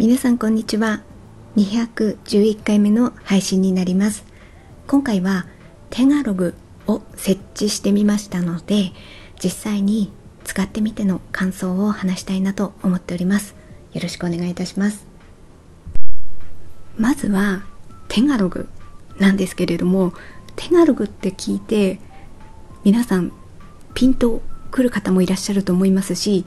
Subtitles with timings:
[0.00, 1.02] 皆さんこんにちは。
[1.56, 4.24] 211回目の配信になります。
[4.86, 5.44] 今回は
[5.90, 6.54] テガログ
[6.86, 8.92] を設置してみましたので
[9.44, 10.10] 実際に
[10.42, 13.54] 使ってみての感想を話したいなと思っております。
[13.92, 15.06] よろしくお願いいたします。
[16.96, 17.64] まずは
[18.08, 18.70] テガログ
[19.18, 20.14] なんですけれども
[20.56, 22.00] テガログって聞いて
[22.84, 23.32] 皆さん
[23.92, 24.40] ピンと
[24.70, 26.46] くる方もいらっしゃると思いますし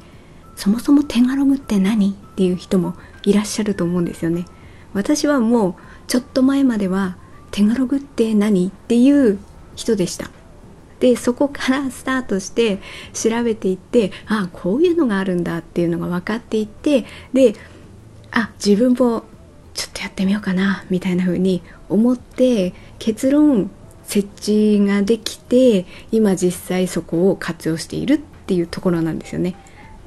[0.56, 4.46] そもそもテガログって何っていう人もいらっしゃると思うんですよね。
[4.94, 5.76] 私はもう
[6.08, 7.18] ちょっと前までは
[7.52, 9.40] テガログって何っていう
[9.76, 10.30] 人でした。
[11.00, 12.80] でそこからスタートして
[13.14, 17.56] 調べていってああこういうのがあるんだっていうのが分かっていってで
[18.32, 19.26] あ自分も
[19.74, 23.70] ちょっとやってみようかなみたいな風に思って結論
[24.06, 29.56] 設置ができて今実際そこを活用しているっていうところなんですよね。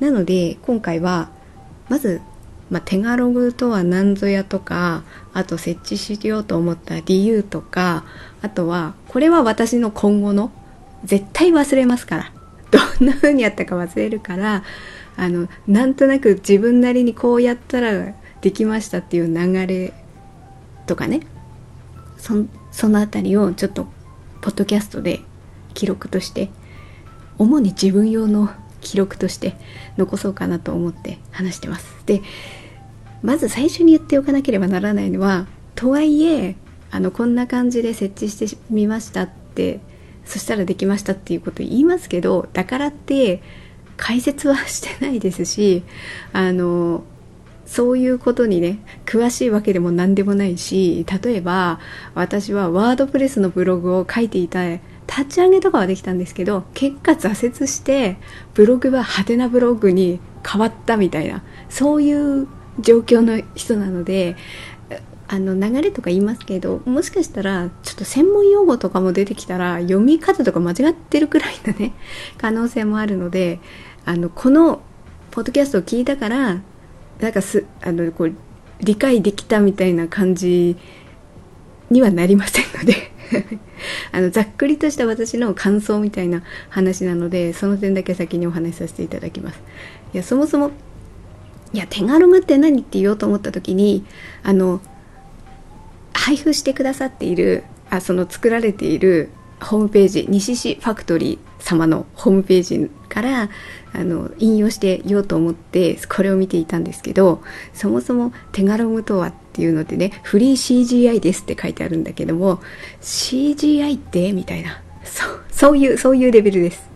[0.01, 1.31] なので今回は
[1.89, 2.21] まず、
[2.71, 8.05] まあ、テガログとは何ぞやとかあと設置しようと思った理由とか
[8.43, 10.51] あとはこれは私の今後の
[11.05, 12.33] 絶対忘れますから。
[12.99, 14.65] どんな風にやったか忘れるから
[15.17, 19.93] あのなんとなく自分なりにこうやったらできましたっていう流れ
[20.87, 21.21] とかね。
[22.19, 22.35] そ
[22.73, 23.87] その辺りをちょっと
[24.41, 25.21] ポッドキャストで
[25.75, 26.51] 記録として
[27.39, 28.51] 主に自分用の
[28.87, 29.55] 記録として
[29.97, 31.87] 残そうかなと思って話してます。
[32.07, 32.23] で
[33.23, 36.57] まず最初に言っておかなければならないのはとはいえ
[36.91, 39.81] あのこんな感じで設置してみましたって
[40.25, 43.43] そしたらできましたっていうこと言いますけどだからって
[43.97, 45.83] 解説はしてないですし
[46.33, 47.03] あの
[47.65, 51.81] そういうことにね詳しいわけでも何でもないし例えば
[52.15, 54.61] 私はワードプレスのブログを書いていた
[55.07, 58.17] 立ち上げとかはできたんですけど結果挫折して
[58.55, 62.49] ブログは派手なブログに変わったみたいなそういう
[62.81, 64.37] 状況の人なので
[65.29, 71.93] あの流れとか言いますけどもしかしたらちょっと専門用語とかも出てきたら読み方とか間違ってるくらいのね
[72.39, 73.59] 可能性もあるので
[74.05, 74.83] あのこの
[75.33, 76.61] ポッドキャストを聞いたから
[77.21, 78.35] なんかすあのこう
[78.81, 80.77] 理解できたみたいな感じ
[81.91, 83.16] にはなりませんので。
[84.13, 89.61] あのざっくりとした私の感想みたいな話なのでその点だけ先にお話しさせていただきます。
[90.15, 90.71] いやそもそも
[91.73, 94.05] いや手軽がって何って言おうと思った時に
[94.43, 94.81] あの
[96.13, 103.51] 配布してくださっているあその作られているホームページ西市ファクトリー様のホームページから
[103.93, 107.43] あの引用してようと思ってこれを見ていたんですけど
[107.75, 112.61] そもそもテガログとはっていうのでねフリー CGI ですって書いてあるんだけども
[113.01, 114.33] CGI って？
[114.33, 114.81] みたいな。
[115.51, 116.89] そういうそういうレベルです。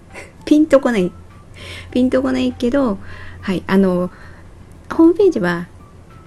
[0.45, 1.11] ピンとこない。
[1.91, 2.99] ピンとこないけど
[3.41, 4.11] はいあの
[4.93, 5.67] ホームページは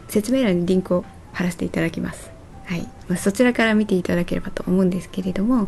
[0.09, 2.29] 説明欄にリンクを貼らせていただきます。
[2.65, 5.67] はい、ま、そちらから見ていただければと思うんですけれども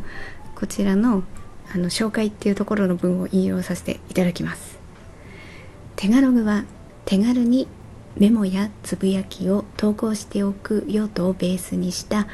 [0.55, 1.23] こちらの
[1.73, 4.79] あの紹介っていうところの文を引用させていただきます。
[5.95, 6.65] 手軽グは
[7.05, 7.67] 手軽に
[8.17, 12.27] メモやつぶやきを投稿しておく用途をベースにした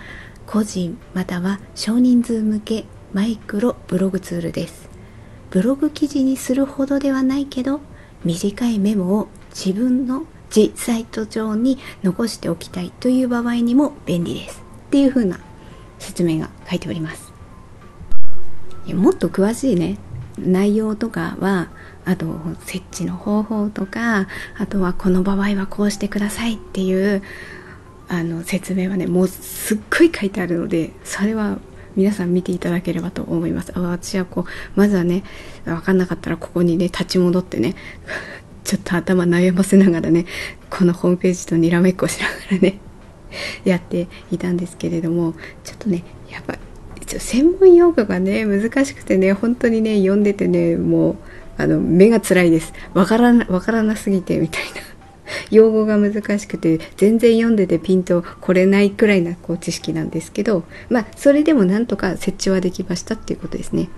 [0.45, 4.89] 個人または少人数向けマイクロブログツールです。
[5.49, 7.81] ブログ記事にするほどではないけど
[8.23, 10.25] 短いメモを自分の
[10.55, 14.63] 自サイト上に残しておきたいという場合にも便利です。
[14.87, 15.39] っていう風な
[15.99, 17.30] 説明が書いております。
[18.93, 19.97] もっと詳しいね。
[20.39, 21.69] 内容とかは
[22.05, 22.25] あと
[22.65, 24.27] 設置の方法とか
[24.57, 27.21] あとはこの場合はこうしてくださいっていう
[28.07, 31.59] あの説明はねもうすっごい書いてあるのでそれは
[31.95, 33.73] 皆さん見ていただければと思います。
[33.77, 35.23] 私はこうまずはね
[35.65, 37.75] 分かんなかったらここにね立ち戻ってね
[38.63, 40.25] ちょっと頭悩ませながらね
[40.69, 42.79] このホームページとにらめっこしながらね
[43.65, 46.57] やっていたんですけれどもちょっとねやっぱ
[47.19, 51.15] 専門用語がね難しくてね本当にね読んでてねもう
[51.57, 52.73] あの目が辛いです。
[52.93, 54.81] わからなわからなすぎてみたいな。
[55.49, 63.89] 用語が難しくて全然読んでてピンとこれないくらいなこう知識なんですけどまあそれでもなんとか設置はできましたっていうことですね。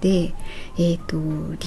[0.00, 0.32] で
[0.78, 1.18] えっ、ー、と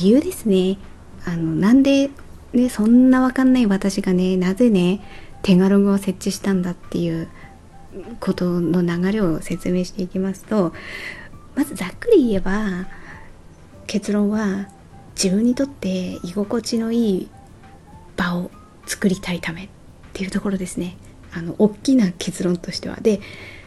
[0.01, 0.77] 理由ですね。
[1.25, 2.09] あのなんで
[2.53, 5.01] ねそんなわかんない私がねなぜね
[5.41, 7.27] 手軽語を設置したんだっていう
[8.19, 10.73] ことの流れを説明していきますと
[11.55, 12.87] まずざっくり言えば
[13.87, 14.67] 結論は
[15.15, 17.29] 自分にとって居心地のいい
[18.17, 18.51] 場を
[18.85, 19.69] 作りたいためっ
[20.13, 20.97] ていうところですね。
[21.31, 22.97] あの大きな結論としては。
[23.01, 23.21] で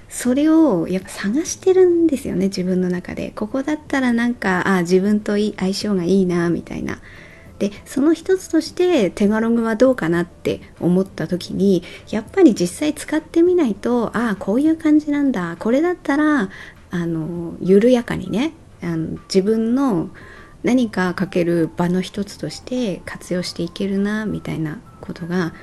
[0.08, 3.32] それをやっぱ探してるんですよね自分の中で。
[3.34, 6.98] ここだったらなんかあ自分と相性がいいなみたいな。
[7.58, 16.50] でその一つとして手軽グはどうかなって思った時にやっぱり実際使ってみないとああこういう感じなんだこれだったら
[16.90, 20.10] あの緩やかにねあの自分の
[20.62, 25.54] 何かかける場の一つとして活用していけるなみたいなことが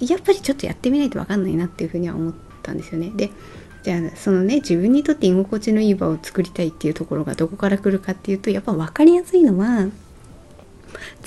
[0.00, 3.12] やっぱりちょっとやってみないと分かんないなっていうふうには思ったんですよね。
[3.14, 3.30] で
[3.82, 9.86] じゃあそのね自分にとって居心地のいい場を作りたいっていうところがどこから来るかっていうとやっぱ分かりやすいのは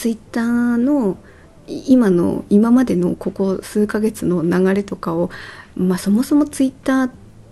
[0.03, 1.15] ツイッターの
[1.65, 5.29] 今の今までのここ数ヶ月の流れとかを、
[5.77, 7.11] まあ、そもそもツイッター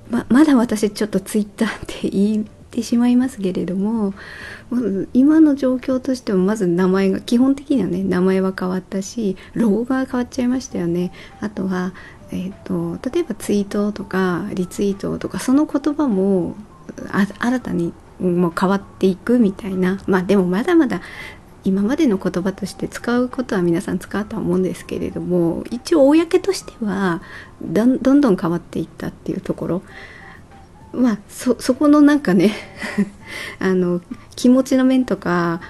[0.10, 4.14] ままだ私ちょっとツイッターって言ってしまいますけれども
[5.14, 11.14] 今の状況としてもまず名前が基本的にはね名前は変わったしロゴが変わっちゃいましたよね。
[11.40, 11.94] あとは
[12.34, 16.56] えーと、例えばツイートとかリツイートとかその言葉も
[17.40, 20.00] 新たにもう変わっていくみたいな。
[20.06, 21.02] まあでもまだまだ
[21.64, 27.22] 今までの言葉として使うことは皆さん使うとは思うんですけれども一応公としては
[27.62, 29.82] どんどん変わっていったっていうところ。
[30.94, 32.54] まあそこのなんかね
[33.60, 34.02] あの
[34.36, 35.62] 気持ちの面とか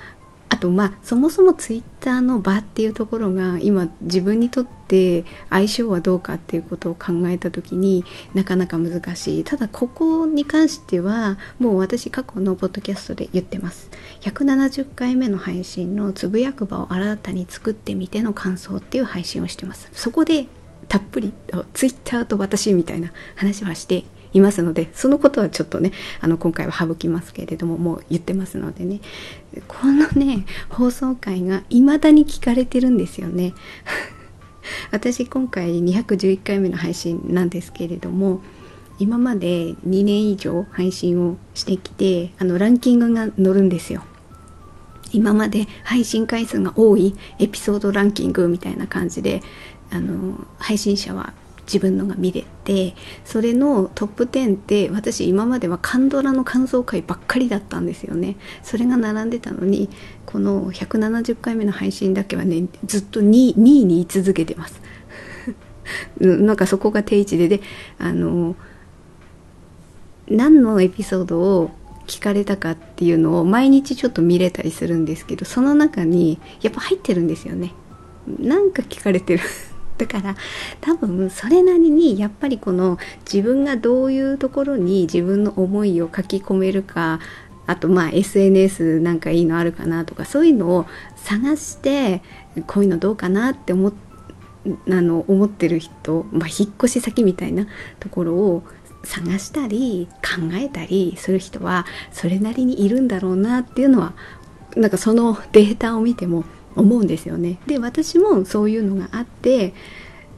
[0.52, 8.04] あとまあそもそもツイッターの場っていうところが今自分にとって相性はどうかっていうことを考えた時に
[8.34, 9.44] なかなか難しい。
[9.46, 13.90] ただここに関してはもう私過去のポッドキャストで言ってます。
[14.20, 19.90] 170回目の配信のつぶやく場を新たに作ってみての感想っていう配信をしてます。
[19.94, 20.48] そこで
[20.90, 21.32] たっぷり
[21.72, 24.04] ツイッターと私みたいな話はして
[24.34, 29.02] いますのでそのことはちょっとねあの今回は省きますけれどももう言ってますのでね。
[29.68, 33.54] このね放送回が未だに聞かれてるんですよね。
[34.92, 38.42] 私今回211回目の配信なんですけれども
[39.00, 44.04] 今まで2年以上配信をしてきてあのランキングが載るんですよ。
[45.14, 49.42] 今まで配信回数が多いエピソードランキングみたいな感じで
[49.90, 51.34] あの配信者は
[51.72, 58.36] 自分のが見れてそれのトップ10って私今まではカンドラの感想会ばっかりだったんですよね。
[58.62, 59.90] それが並んでたのに
[60.26, 64.82] この170回目の配信だけはねずっと 2, 2位に居続けてます。
[66.20, 67.62] なんかそこが定位置でで
[67.98, 68.58] あの
[70.28, 71.72] 何のエピソードを
[72.08, 77.72] 聞かれたかっていうのを毎日ちょっと見れたりするんですけどその中にやっぱ入ってるんですよね。
[78.28, 79.44] なんか聞かれてる。
[80.02, 80.36] だから
[80.82, 82.98] 多分それなりにやっぱりこの
[83.32, 87.20] 自分がどういうところに自分の思いを書き込めるか
[87.68, 90.88] あとまあ SNS なんかいいのあるかなとかそういうのを
[91.18, 92.24] 探して
[92.66, 93.94] こういうのどうかなって思っ
[94.90, 97.68] あの思ってる人、まあ、引っ越し先みたいな
[98.00, 98.64] ところを
[99.04, 104.14] 探したり考えたりする人はそれなりにいるんだろうなっていうのは
[104.76, 106.44] なんかそのデータを見ても
[106.76, 107.60] 思うんですよね。
[107.68, 109.74] で私もそういうのがあって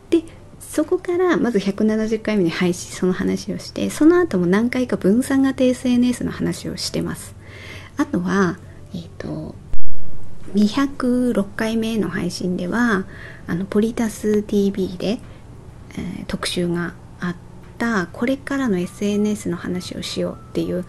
[0.10, 0.24] で
[0.60, 7.36] そこからまず170回目に配信その話をしてその後も何回か分散型 SNS の話をしてます。
[7.98, 8.58] あとは、
[8.96, 9.54] えーと、
[10.56, 13.06] 206回目の配信では
[13.46, 15.20] あのポリタス TV で、
[15.96, 17.36] えー、特集があっ
[17.78, 20.86] たこれからの SNS の話をしようっていう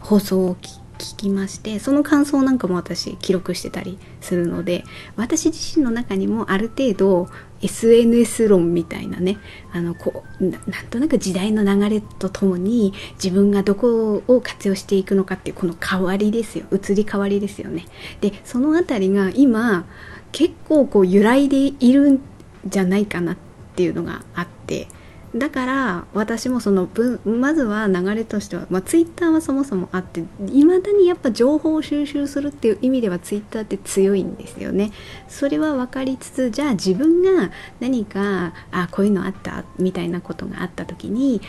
[0.00, 0.56] 放送を
[0.98, 4.84] 聞きましてその感想なんかも私記録してたりするので
[5.16, 7.28] 私自身の中にもある程度
[7.62, 9.38] SNS 論みたいなね
[9.72, 17.86] あのこうなんとなく時代の流れとともに自分がどこを活用していくのかっていうこの変わりですよ移り変わりですよね。
[18.20, 19.86] でその辺りが今
[20.32, 22.20] 結構こう揺らいでいるん
[22.66, 23.36] じゃないかなっ
[23.76, 24.88] ていうのがあって。
[25.34, 26.88] だから私もその
[27.24, 30.22] まずは流れとしては、まあ、ツイッターはそもそもあって
[30.52, 34.92] いまだにやっぱ情報を収集するっていう意味ではツイッターって強いんですよね。
[35.28, 37.50] それは分かりつつじゃあ自分が
[37.80, 41.40] 何かあこういうのあったみたいなことがあった時に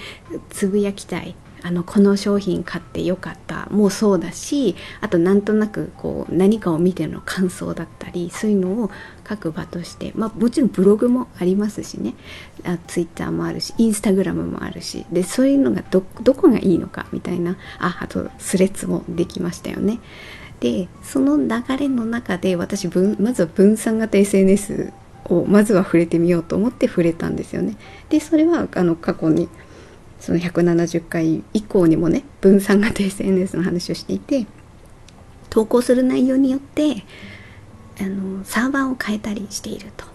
[0.49, 8.91] つぶやきたいあのこの商品買ってよかったもうそうだしあとなんとなくこう何かを見ての感想だったりそういうのを
[9.27, 12.13] 書く場として、まあ、もちろんブログもありますしね
[12.65, 16.01] あツイッターもあるしインスタグラムもあるしでそういうのがど
[16.35, 19.99] こがいいのかみたいなああとスレッズもできましたよね。
[20.59, 24.93] でその流れの中で私まずは分散型 SNS
[25.25, 27.75] をまずは触れてみようと思って触れたんですよね。
[28.09, 29.49] でそれはあの過去に
[30.25, 34.47] その170回以降にもね分散型 SNS の話をしていて
[35.51, 37.03] 投稿する内容によって
[38.01, 40.05] あのサーバーを変えたりしていると。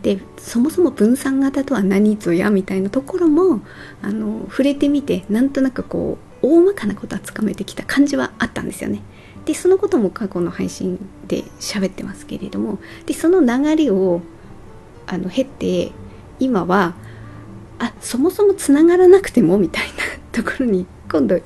[0.00, 3.60] でそもそも分散型とは何ぞやみたいなところも
[4.00, 9.02] あの触れてみてなんとなくこう大まかなことはつかめてきた感じはあったんですよね。
[9.44, 14.22] でそのことも過去の配信で喋ってますけれどもでその流れを
[15.06, 15.92] あの経て
[16.40, 16.94] 今は
[17.78, 19.92] あそもそもつながらなくてもみたいな
[20.32, 21.40] ところに今度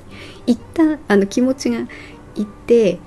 [0.45, 1.79] 一旦あの気持ちが
[2.35, 2.99] いって、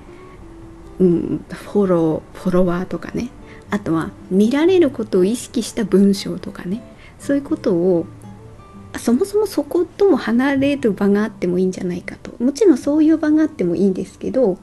[0.99, 3.29] うん、フォローフォロワーとかね。
[3.69, 6.81] あとは見られることを意識した文章とかね。
[7.19, 8.05] そういうことを
[8.97, 12.31] そもそもそことも離れる場があってもいいんじゃないかと。
[12.41, 14.57] もちろんそういう場があってもいいんですけど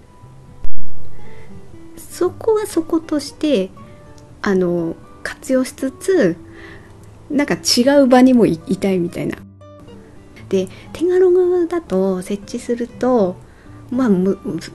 [1.96, 3.70] そこはそことして
[4.40, 6.36] あの活用しつつ
[7.34, 9.36] なんか違う場にもいたいみたいな。
[10.48, 13.36] で手軽ロだと設置すると
[13.90, 14.08] まあ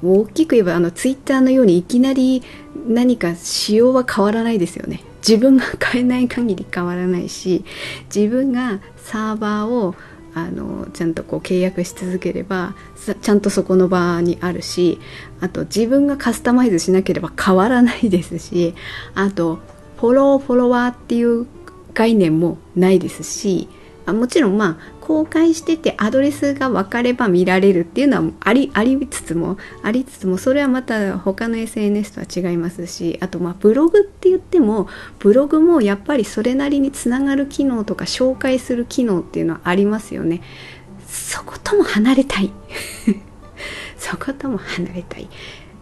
[0.04, 2.44] 大きく言えばあのツイッターのようにいきなり
[2.88, 5.04] 何か仕様は変わらないですよね。
[5.26, 7.66] 自分が変えない限り変わらないし
[8.14, 9.96] 自分がサーバーを
[10.34, 12.74] あのちゃんとこう契約し続ければ
[13.22, 15.00] ちゃんとそこの場にあるし
[15.42, 18.76] あと自分がカスタマイズしなければ変わらないですし
[19.14, 19.60] あと
[19.98, 21.46] フォローフォロワーっていう
[22.00, 23.68] 概念もないですし
[24.08, 34.88] もちろんまあ公開しててアドレスが分かれば見られるっていうのはありありつつもありつつもそれはまた他の SNS とは違いますしあとまあブログって言っても
[35.20, 40.42] ブログもやっぱりそれなりにつながる機能とか紹介する機能っていうのはありますよね。
[41.06, 42.52] そことも離れたい。
[43.98, 45.28] そことも離れたい。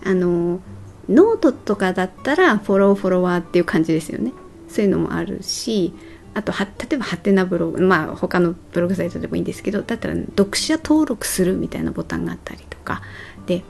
[0.03, 0.61] あの
[1.09, 4.33] ノートとかだったらフォローフォロワーっていう感じですよね。
[4.69, 5.93] そういうのもあるし
[6.37, 13.01] あとは例えばハテナブログまあ他のブログサイトでもいいんですけどだったら読者登録するみたいなボタンがあったりとか。
[13.47, 13.63] で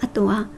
[0.00, 0.48] あとは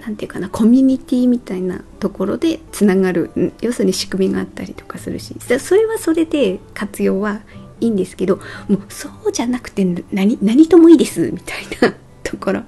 [0.00, 3.30] 何て言うかなコミュニティみたいなところでつながる
[3.62, 5.34] 要するに仕組みがあったりとかするし。
[5.40, 7.40] それはそれで活用は
[7.80, 8.36] いいんですけど
[8.68, 12.62] もうそうじゃなくて何何ともいいですみたいなところ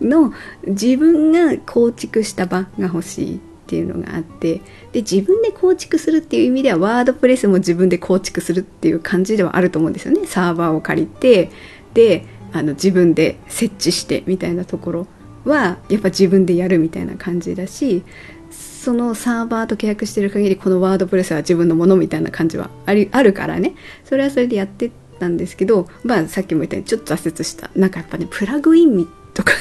[0.00, 0.32] の
[0.66, 3.40] 自分が構築した場が欲しい。
[3.66, 4.60] っていうのがあって
[4.92, 10.24] で自分で構築するっていう意味ではワードプレスも自分で構築するっていう感じではあると思うんですよね。
[10.26, 11.50] サーバーを借りて
[11.92, 15.06] であの自分で設置してみたいなところ
[15.44, 18.04] はやっぱ自分でやるみたいな感じだし
[18.50, 23.74] そのサーバーと契約してる限りこのワードプレスは自分のものみたいな感じはありあるからね。
[24.04, 27.70] それはそれでやってたんですけどまあさっきも言ったようにちょっと挫折した。
[27.74, 29.52] なんかやっぱねプラグインとか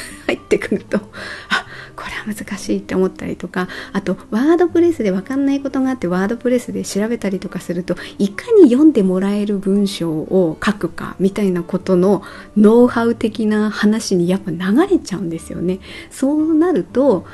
[0.56, 12.24] 入ってくるとあこれは難しいって思ったりとかあとワードプレスで分かんないことがあってワードプレスで調べたりとかするといかに読んでもらえる文章を書くかみたいなことの
[12.58, 15.80] ノウハウ的な話にやっぱ流れちゃうんですよね。
[16.10, 17.26] そうなると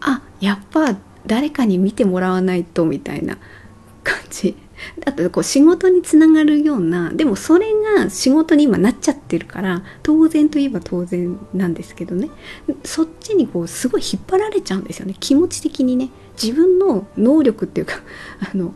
[0.00, 3.38] あやっぱ誰かに見てもらわないとみたいな
[4.02, 4.56] 感じ
[5.06, 12.30] あとこう仕事につながるようなでもそれが仕事に今なっちゃってるから当然といえば当然なんですけどね。
[12.84, 15.14] そっちにこうすごい引っ張られちゃうんですよね。
[15.18, 16.10] 気持ち的にね。
[16.40, 17.94] 自分の能力っていうか
[18.40, 18.74] あの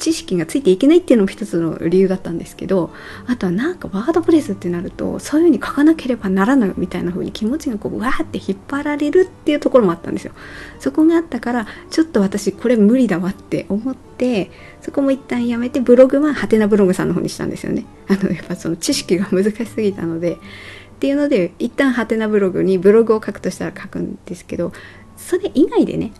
[0.00, 2.90] 知識がついていけないっていうのも一つの理由だったんですけど
[3.26, 10.32] あとはなんかワードプレスってなるとそういう風に書かなければならないみたいな風に気持ちがこうわーって引っ張られるっていうところもあったんですよ。
[10.78, 17.84] そこがあったからちょっと私これ無理だわって思ってそこも一旦やめてブログはハテナブログさんの方にしたんですよね。
[18.08, 20.32] あのやっぱその知識が難しすぎたので。
[20.32, 24.70] っていうので一旦ハテナブログにブログを書くとしたら書くんですけど
[25.16, 26.12] それ以外でね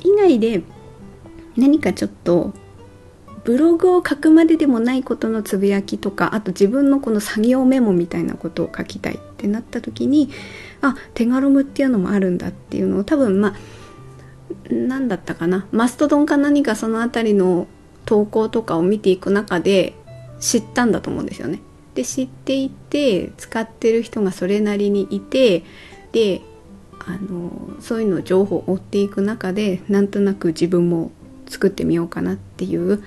[0.00, 0.62] 以外で
[1.56, 2.52] 何かちょっと
[3.44, 10.30] ブログを書くまででもないことのつぶやきとかあと自分のこの作業メモみたいなことを書きたいってなった時に
[10.82, 13.54] あ手軽ムっていうのもあるんだっていうのを多分まあ
[14.70, 17.66] 何だったかなマストドンか何かその辺りの
[18.04, 19.94] 投稿とかを見ていく中で
[20.40, 21.60] 知ったんだと思うんですよね。
[21.94, 25.64] で知っていて使ってる人がそれなりにいて
[26.12, 26.40] で
[27.06, 31.10] あのそういうの情報を追っていく中でなんとなく自分も
[31.50, 33.02] 作ってみようかなっていう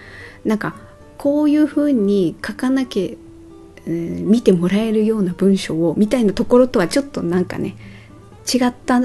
[0.46, 0.76] なんか
[1.18, 7.76] こういうふうに書かなきゃ、えー、見てもらえるような文章をみたいなところとはちょっとなんかね
[8.54, 9.00] 違った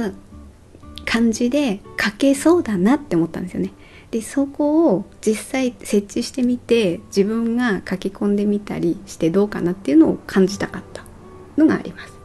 [1.04, 3.72] 感じで書けそうだなって思ったんですよね。
[4.10, 11.04] でそこを実際設置してみて自分が書き込んでみたりしてどうかなっていうのを感じたかった
[11.58, 12.18] のがあります。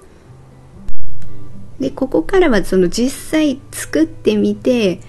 [1.80, 5.02] でここからはその実際作ってみて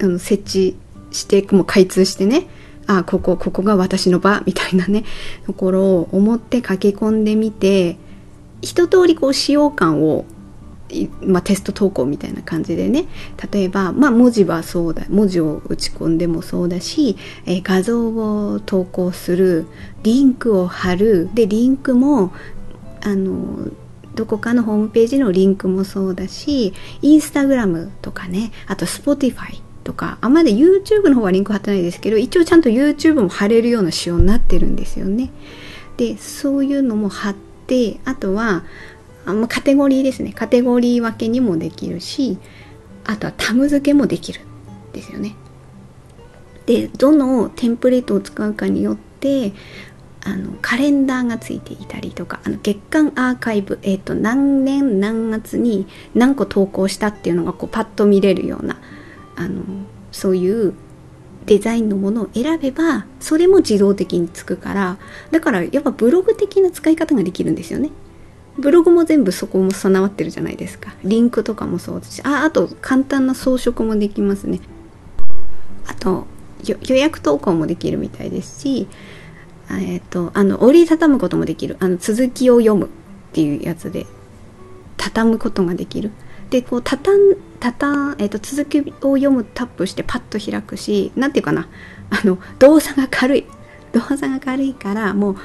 [0.00, 0.76] あの設置
[1.10, 2.46] してもう開通してね
[2.86, 5.04] あここここが私の場みたいなね
[5.46, 7.98] ところを思って書き込んでみて
[8.62, 10.24] 一通りこう使用感を
[11.22, 13.06] まあ、テスト投稿みたいな感じでね
[13.52, 19.66] 例えば、まあ、文字はそうだ文字を打ち込んでもそうだし、えー、画像を投稿する
[20.02, 22.32] リンクを貼るでリンクも
[23.02, 23.68] あの
[24.16, 35.30] どこかのホームページのリンクもそうだしインスタグラムとかねあと Spotify とかあまだ YouTube の方はリンク貼ってないですけど一応ちゃんと YouTube も貼れるような仕様になってるんですよね。
[35.96, 37.34] でそういうのも貼っ
[37.66, 38.62] てあとは
[39.26, 40.32] あカテゴリーですね。
[40.32, 42.38] カテゴリー分けにもできるし
[43.04, 45.34] あとはタム付けもできるんですよね。
[46.66, 49.52] でどのテンプレートを使うかによって
[50.22, 58.76] あのカレンダーがついていたりとかあの月間アーカイブ、えーと、何年何月に何個投稿したっていうのがこうパッと見れるような
[59.40, 59.62] あの
[60.12, 60.74] そういう
[61.46, 64.98] デザインのものを選べばそれも自動的につくから
[65.30, 67.90] だからやっぱブログ的な使い方ができるんですよね。
[68.58, 70.92] ブログも全部そこも備わってるじゃないですか。
[71.02, 74.60] リンクとかもそうですし、あ、あと簡単な装飾もできますね。
[75.86, 76.26] あと
[76.64, 78.86] 予約投稿もできるみたいですし、
[79.70, 81.76] えっ、と、あの、折りたたむこともできる。
[81.80, 82.88] あの、続きを読むっ
[83.32, 84.06] ていうやつで、
[84.96, 86.10] 畳むことができる。
[86.50, 91.68] で、こう、たたん、たたえ、ー、と、続きを読むタップしてパッと開くし、なんていうかな、
[92.10, 93.46] あの、動作が軽い。
[93.92, 95.36] 動作が軽いから、もう、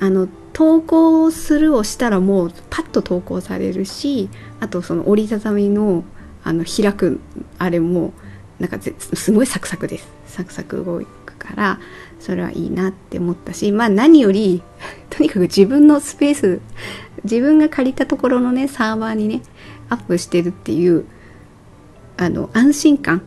[0.00, 6.04] あの、投稿するをしたらもうパッと投稿されるし、あとその折りたたみの、
[6.44, 7.20] あの、開く、
[7.58, 8.14] あれも、
[8.58, 10.08] なんかすごいサクサクです。
[10.26, 11.80] サクサク動くから
[12.20, 14.62] それはいいなって思ったしまあ何より
[15.10, 16.60] とにかく自分のスペース
[17.24, 19.42] 自分が借りたところのねサーバーにね
[19.88, 21.06] アップしてるっていう
[22.16, 23.22] あの安心感。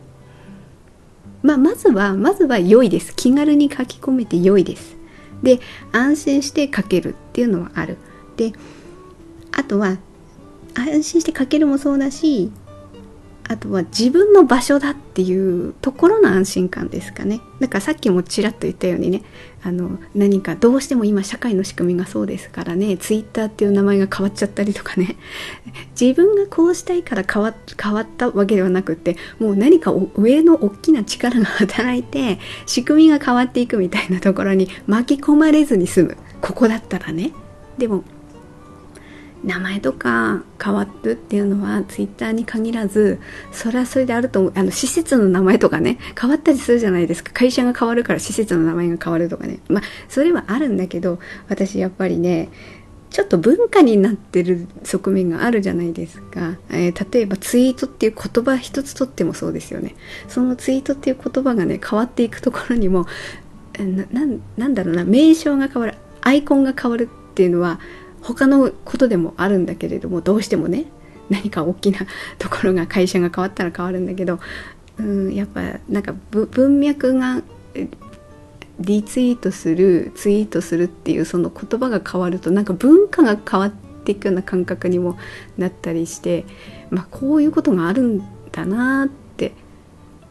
[1.42, 3.14] まあまずはまずは良いです。
[3.14, 4.96] 気軽に書き込めて良いです。
[5.42, 5.60] で
[5.92, 7.96] 安心して書けるっていうのはある。
[8.36, 8.52] で
[9.52, 9.98] あとは
[10.74, 12.52] 安心して書けるもそうだし
[13.50, 17.40] あとは自分の場所だっていうところの安心感ですかね。
[17.58, 19.22] だからさっきもちらっと言ったようにね
[19.64, 25.16] あの何かどうしても今社会の仕組みがそうですからねツイッターっていう名前が変わっちゃったりとかね。
[26.00, 36.16] 自分がこうしたいから変わ変わったわけではなくってもう何か上の大きな力が働いて仕組みが変わっていくみたいなところに巻き込まれずに済む。
[36.40, 37.32] ここだったらね。
[37.78, 38.04] でも
[39.42, 43.20] 名前とか変わるっていうのはツイッターに限らず
[43.52, 44.52] それはそれであると思う。
[44.54, 47.32] あの施設の名前とかね変わったりするじゃないですか。
[47.32, 49.60] 会社が変わるから施設の名前が変わるとかね。
[49.68, 52.50] まあそれはあるんだけど私やっぱりね
[53.10, 59.94] ちょっと文化になってる側面があるじゃないですか、えー、例えばツイートっていう言葉一つとってもそうですよね。
[60.28, 63.06] そのツイートっていう言葉がね変わっていくところにも
[63.78, 64.26] な
[64.56, 67.80] なんだろうな名称が変わるアイコンが変わるっていうのは
[68.22, 70.86] 他のことでもあるんだけれどもどうしてもね
[71.28, 72.00] 何か大きな
[72.38, 74.38] ところが会社が変わったら変わるんだけど、
[74.98, 77.42] うん、やっぱなんか文脈が
[78.80, 83.72] リツイートするツイートするっていうその言葉が変わるとなんか文化が変わっ
[84.04, 85.18] ていくような感覚にも
[85.58, 86.44] なったりして、
[86.90, 89.52] まあ、こういうことがあるんだなって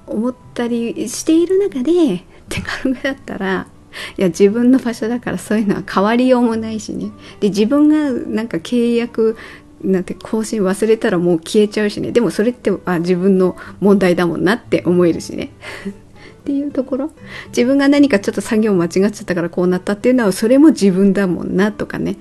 [0.08, 3.68] 思ったりしている中で手軽だったら
[4.18, 7.12] いや自分の場所だからそういうのは変わりようもないしね。
[7.40, 9.38] で自分がなんか契約
[9.84, 12.12] なんて更新忘れたらもう消えちゃうしね。
[12.12, 15.52] でもそれってあ自分の問題だもんなって思えるしね。
[16.42, 17.12] っていうところ。
[17.48, 22.18] 自分が何かちょっと作業間違っちゃったからこうなったっていうのはそれも自分だもんなとかね。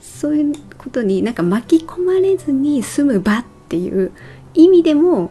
[0.00, 4.12] そういうことになんか巻き込まれずに済む場っていう
[4.54, 5.30] 意味でも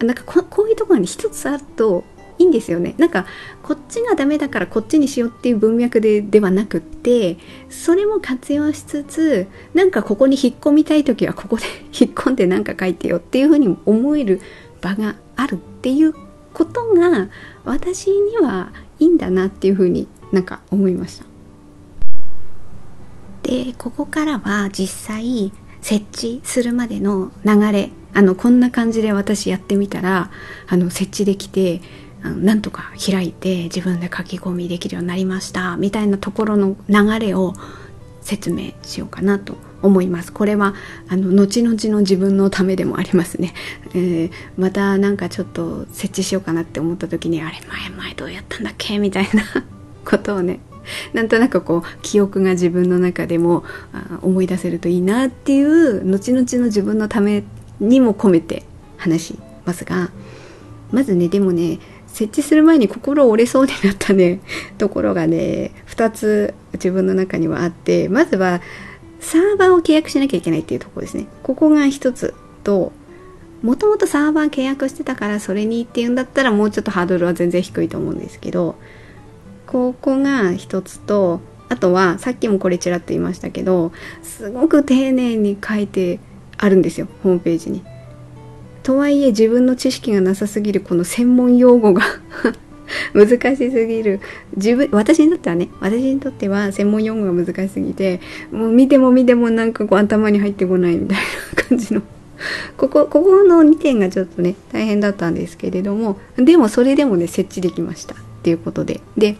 [0.00, 2.04] なんかこういうところに一つあると
[2.38, 3.26] いいんですよねなんか
[3.62, 7.36] こっちがダメだからこっちにしようっていう文脈でではなくって
[7.68, 11.64] それも活用しつつなんかここに引っ込みたい時はここで
[11.98, 14.40] 引っ込んで何か書いてよっていうふうに思える
[14.80, 16.14] 場があるっていう
[16.54, 17.28] ことが
[17.64, 21.24] 私にはいいんだなっていうふうになんか思いました。
[23.42, 30.30] でここからは実際設置するまでの流れあのこんな感じで私やってみたら
[30.66, 31.80] あの設置できて
[32.22, 37.54] なんとか開いて自分で書き込みできるようになりましたみたいなところの流れを
[38.20, 40.32] 説明しようかなと思います。
[40.32, 40.74] これは
[41.08, 43.54] あの後々の自分のためでもありますね、
[43.94, 49.44] えー、またなんかちょっと設置しようかなって思った時にあれ前前どうやったんだっけみたいな
[50.04, 50.60] ことをね
[51.12, 53.64] なんとなくこう記憶が自分の中でも
[54.22, 57.44] 思い出せるといいなっていう後々の自分のため
[57.80, 58.64] にも込めて
[58.96, 60.10] 話しますが
[60.90, 61.78] まずねでもね
[62.18, 64.40] 設置する前に心折れそうになったね
[64.76, 68.60] ところがね2つ自分の中にはあってまずは
[69.20, 72.90] サーバーを契約しなきゃいけないっていうところですねここが1つと
[73.62, 78.74] もともとサーバー契約してたからそれにっていうんだったらもうちょっとハードルは全然低いと思うんですけど
[79.68, 83.92] ここが1つとあとはさっきもこれちらっと言いましたけど
[84.24, 86.18] すごく丁寧に書いて
[86.56, 87.97] あるんですよホームページに。
[88.88, 92.00] とはいえ自分の知識がなさすぎるこの専門用語が
[93.12, 94.18] 難しすぎる。
[94.56, 101.18] 自分私にとってはね私にとっては専門用語が難しすぎてもう見ても見てもなんかこう頭に入ってこないみたい
[101.54, 102.00] な感じの。
[102.78, 108.14] ここここの2点がちょっとね大変だったんですけれどもでもそれでもね設置できました。
[108.14, 109.02] っていうことで。
[109.18, 109.36] で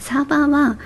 [0.00, 0.76] サーバーは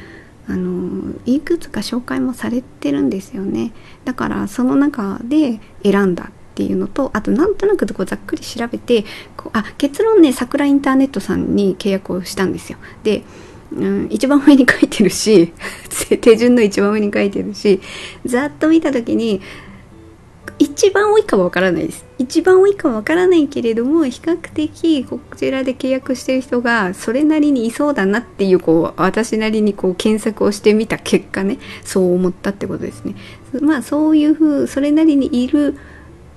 [0.49, 3.73] あのいくつか紹介もされてるんですよね。
[4.05, 6.31] だからその中で選んだ。
[6.55, 9.05] ていうのとあとなんとなくこうざっくり調べて
[9.37, 12.79] こうあ結論ね桜インターネットさんに契約をしたんですよ。
[13.03, 13.23] で
[13.73, 15.53] うん、一番上に書いてるし
[16.21, 17.81] 手順の一番上に書いてるし
[18.25, 19.41] ざっと見た時に
[20.59, 22.05] 一番多いかはわからないです。
[22.17, 33.17] 一番多いかはわからないけれども比較的こちらで契約してる人がそれなりにいそうだなっていうこう私なりにこう検索をしてみた結果ねそう思ったってことですね。
[33.61, 35.77] まあそういうふうそれなりにいる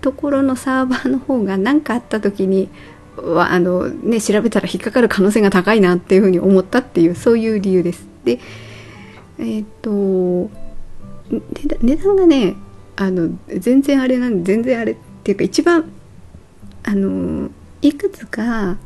[0.02, 2.70] ところのサーバーの方が何かあった時に
[3.18, 8.08] はあのね調べたら引っかかる可能性が高いなっていうふうに思ったっていうそういう理由です。
[8.24, 8.40] で
[9.40, 10.50] えっ、と
[11.82, 12.56] 値段がね
[12.96, 15.92] あの全然あれなんで全然あれっていうか一番
[16.84, 17.50] あの
[17.82, 18.78] いくつか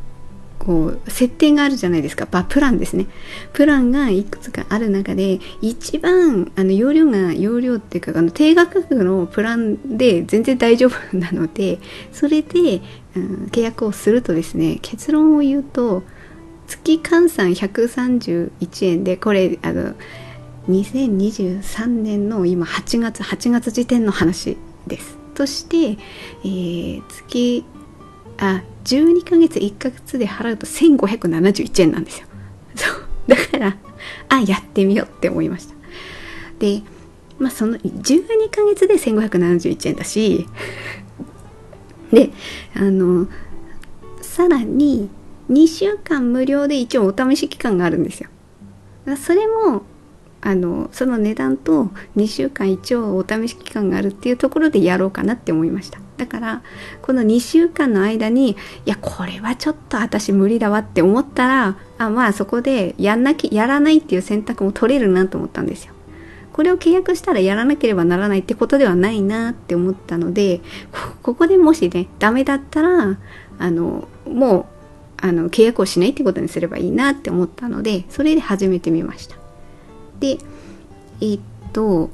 [0.64, 3.08] こう設定があるじゃないですか、まあ、プランですね
[3.52, 11.80] プランがいくつかある中で一番あの容量が容量っていうかあの低価格のプランで全然大丈夫なので
[12.12, 12.84] それで、
[13.16, 16.04] うん、契約をするとですね結論を言うと
[16.68, 19.96] 月換算131円でこれあの
[20.70, 25.18] 2023年の今8月8月時点の話です。
[25.34, 25.98] として、
[26.44, 27.66] えー、月
[28.38, 32.28] あ12ヶ月1ヶ月で払うと1571円なんですよ。
[32.76, 33.78] そうだから
[34.30, 35.76] あやってみようって思いました。
[36.60, 36.82] で
[37.40, 40.48] まあその12ヶ月で1571円だし
[42.12, 42.32] で
[42.76, 43.28] あの
[44.22, 45.10] さらに
[45.50, 48.30] 2週間無料で一応お試し期間があるんですよ。
[49.18, 49.84] それも
[50.42, 56.00] あのその値段と2週間一応お試し期間があるっていうところでやろうかなって思いました。
[56.18, 56.62] だから
[57.02, 65.94] この2週間の間にいやこれはちょっと私無理だわって思ったらあまあそこでやんなきやらないっていう選択も取れるなと思ったんですよ。
[66.54, 70.62] これを契約したらやらなければならないってことではないなって思ったので
[71.24, 73.18] ここでもしねダメだったら
[73.58, 74.66] あのもう
[75.26, 79.41] あの契約をしないってことにすればいいなって思ったのでそれで始めてみました。
[80.22, 80.38] で
[81.20, 81.40] え、っ
[81.74, 82.10] と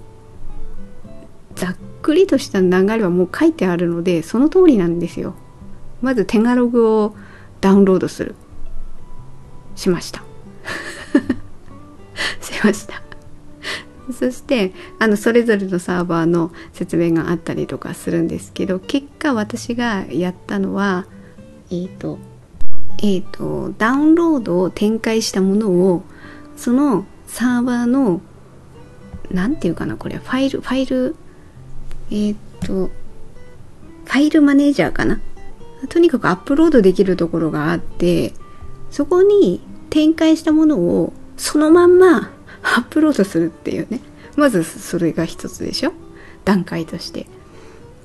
[1.56, 5.36] ざっくりとした流れはもう書いてあるのでその通りなんですよ。
[6.02, 7.16] まず手ガログを
[7.62, 8.36] ダウンロードする。
[9.76, 10.24] しました。
[12.42, 13.02] しました。
[14.14, 21.06] そしてあのそれぞれのサーバーの説明があったりとかするんですけど結果私がやったのは
[21.70, 22.18] えっ、ー、と
[23.00, 26.04] えっ、ー、とダウンロードを展開したものを
[26.56, 27.06] その
[27.38, 28.20] サーバーの
[29.30, 30.16] 何て言うかなこれ。
[30.18, 31.16] ファイルファイル
[32.10, 35.22] えー、っとファイルマネージャーかな。
[35.88, 38.34] とにかくアップロードできるところがあって
[38.90, 42.32] そこに展開したものをそのまんま
[42.64, 44.00] アップロードするっていうね。
[44.36, 45.94] まずそれが一つでしょ。
[46.44, 47.28] 段階として。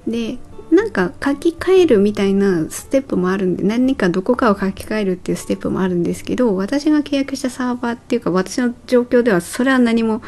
[0.07, 0.37] で
[0.73, 10.23] なんか書き換えるみたいなステップもあるんで何かどこかを書き換えるっていうステップもあるんですけど私が契約したサーバーっていうか私の状況ではそれは何も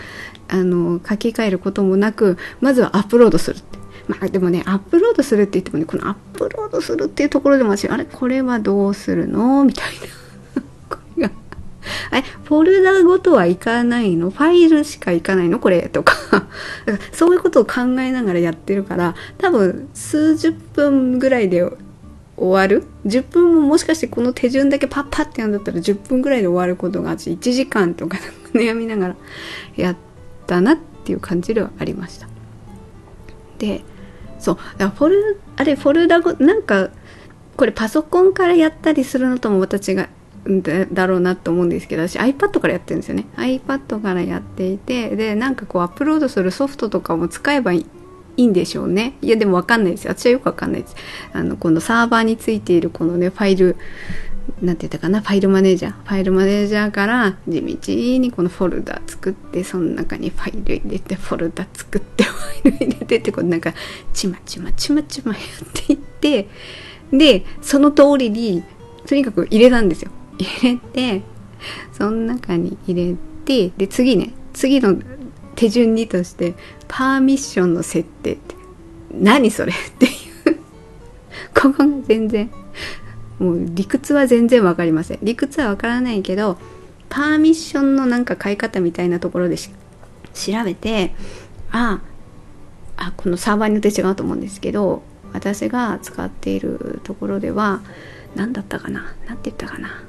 [0.49, 3.61] あの書き換えることもなくまずはアップロードする
[4.07, 9.65] まあでもねアップロードするって言ってもねこのアップロードするっていうところでも私あれこれはどうするの？
[9.65, 10.24] みたいな。
[12.13, 14.31] えフォルダごとはいかないの？
[14.31, 15.59] ファイルしかいかないの？
[15.59, 16.15] これとか。
[17.13, 21.63] そういうことを考えながらやってるから多分数十分ぐらいで
[22.37, 28.19] 終わる？10分ももしかしてこの手順だけパッパってやんだったら10分ぐらいで終わることがあ1時間とか
[28.53, 29.17] 悩みながら
[29.77, 29.97] やっ
[30.47, 32.29] たなっていう感じではありました。
[33.59, 33.83] で
[34.39, 36.91] そうだフォルあれフォルダごなんか
[37.57, 40.09] これパソコンからやったりするのともまた違う。
[40.47, 43.25] だろうなと思うんですけど私 iPad からやってるんですよね。
[43.37, 47.87] iPad からやっていてでなんかこうアップロードするソフトとかも使えばい
[48.37, 49.15] いんでしょうね。
[49.23, 50.97] いやでも分かんないです私はよく分かんないです。
[51.33, 53.77] あのこのサーバーについているこのねファイル
[54.61, 55.23] なんて言ったかな？
[55.23, 55.93] ファイルマネージャー。
[55.93, 63.73] ファイルマネージャーから地道にこのフォルダ作ってその中にファイル入れてフォルダ作ってファイル入れてってこうなんか
[64.13, 66.49] ちまちまちまちまやっていって
[67.11, 68.63] でその通りに
[69.07, 70.11] とにかく入れたんですよ。
[70.39, 71.23] 入れて
[71.93, 74.97] その中に入れてで次ね次の
[75.55, 76.55] 手順にとして
[76.89, 78.55] パーミッションの設定って
[79.13, 79.73] 何それ？
[79.73, 80.13] っていう。
[81.55, 82.51] ここが全然
[83.39, 85.19] もう理屈は全然わかりません。
[85.23, 86.59] 理屈はわからないけど
[87.09, 89.71] パーミッションのなんか買い方みたいなところで調
[90.65, 91.15] べて
[91.71, 92.01] あ
[92.97, 97.81] あこのサーバーによって違うと思うんですけど私が使っているところでは
[98.35, 99.15] 何だったかな？
[99.29, 100.03] 何て言ったかな？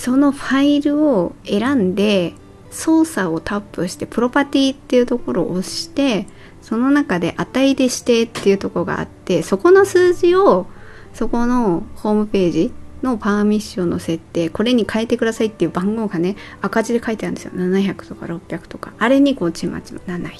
[0.00, 2.32] そのファイルを選んで
[2.70, 6.26] 操作をタップしてプロパティっていうところを押して
[6.62, 10.66] その中で値で指定っていうとこがあってそこの数字を
[11.12, 17.52] そこのホームページのパーミッションの設定これに変えてくださいっていう番号がね赤字で書いてあるんですよ。
[17.54, 18.94] 700とか600とか。
[18.98, 20.00] あれにこうちまちま。
[20.06, 20.30] 700。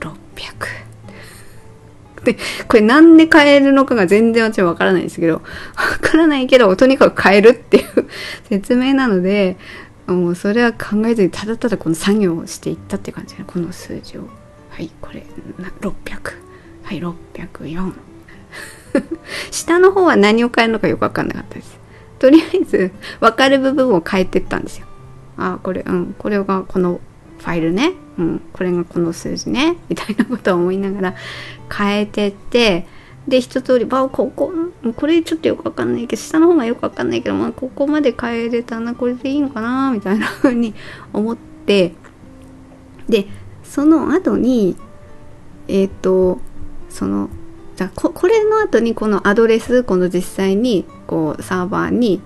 [0.00, 0.87] 600
[2.24, 5.42] でこれなんで変えるのかが全然私わからないんですけどわ
[6.00, 8.08] からないけどとにかく変えるっていう
[8.48, 9.56] 説明なので
[10.06, 14.28] もうそれは考えずにただただこの作業をしていったって感じでこの数字を。
[14.70, 15.26] はいこれ
[15.58, 15.92] 600
[16.84, 17.92] はい604
[19.50, 21.78] 下の方は何を変えるのかよく分かんなかったです。
[22.18, 24.86] とりあえず分かる部分を変えてったんですよ。
[25.36, 27.00] あこれうんこれがこの
[27.38, 29.76] ファイルね、うん、これがこの数字ね。
[29.88, 31.14] みたいなことを思いながら
[31.72, 32.86] 変えてって
[33.26, 34.52] で一通りばここ
[34.96, 40.74] これちょっとよくわかんないけど下の方がよくわかんないけど、まあ、ここまで変えれたなこれでいいのかなみたいな風に
[41.12, 41.94] 思って
[43.08, 43.26] で
[43.62, 44.76] その後に
[45.68, 46.40] えっ、ー、と
[46.88, 47.28] その
[47.76, 52.22] じゃここれの後にこのアドレスこの実際にこうサーバーに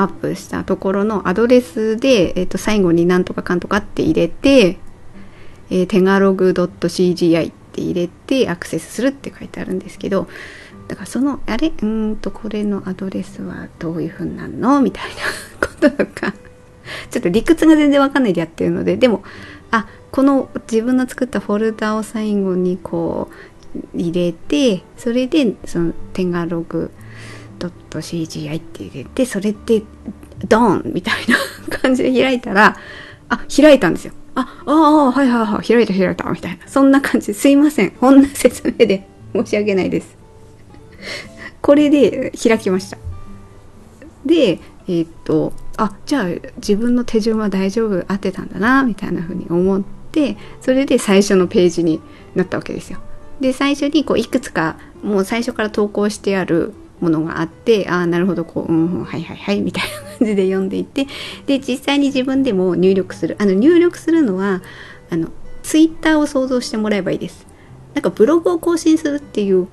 [0.00, 4.78] アップしたところのアドレスで、えー、と最後になんとかかんとかって入れて、
[5.68, 10.26] えー、テガログ .cgi って入れてアクセスするって書いてあるんですけど
[10.88, 11.72] だからそのあれ？
[11.82, 14.80] うんとこれのアドレスはどういう風になるの？
[14.80, 15.16] みたいな
[15.66, 16.32] こととか
[17.10, 19.22] ちょっと理屈が全然わかんないでやってるのででも
[19.70, 26.90] あこの自分の作ったフォルダを最後にこう入れてそれでそのテガログ
[27.68, 29.82] .cgi って入れてそれって
[30.48, 31.36] ドーンみたいな
[31.78, 32.76] 感じで開いたら
[33.28, 34.12] あ開いたんですよ。
[34.34, 36.68] あああはいはいはい開いた開いたみたいな。
[36.68, 37.90] そんな感じすいません。
[37.92, 40.16] こんな説明で 申し訳ないです。
[41.60, 42.98] これで開きました。
[44.24, 52.00] でえー、っとあじゃあ自分の手順は大丈夫合ってたんだなみたいな風に思ってそれで最初のページに
[52.34, 52.98] なったわけですよ。
[53.40, 61.06] で最初にこういくつかもう最初から投稿してあるものがあってああなるほどこう、うん、はいはいはいみたいな感じで読んでいって
[61.46, 63.36] で実際に自分でも入力する。
[63.38, 64.62] あの入力するのは
[65.10, 65.28] あの
[65.62, 67.46] ツイッターを想像してもらえばいいです。
[67.94, 69.68] なんかブログを更新するっていう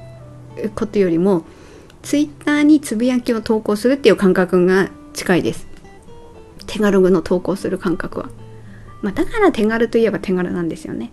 [0.75, 1.43] ことよりも
[2.01, 5.67] ツイッターにつぶやきを投稿するっていう感覚が近いです。
[6.65, 8.29] 手軽の投稿する感覚は、
[9.01, 11.11] まあ、だから手軽といえば手軽なんですよね。